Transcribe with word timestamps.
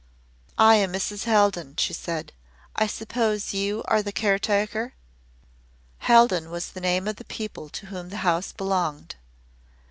"I 0.57 0.77
am 0.77 0.91
Mrs. 0.93 1.25
Haldon," 1.25 1.75
she 1.77 1.93
said. 1.93 2.33
"I 2.75 2.87
suppose 2.87 3.53
you 3.53 3.83
are 3.87 4.01
the 4.01 4.11
caretaker?" 4.11 4.95
Haldon 5.99 6.49
was 6.49 6.71
the 6.71 6.81
name 6.81 7.07
of 7.07 7.17
the 7.17 7.23
people 7.25 7.69
to 7.69 7.85
whom 7.85 8.09
the 8.09 8.17
house 8.25 8.51
belonged. 8.51 9.13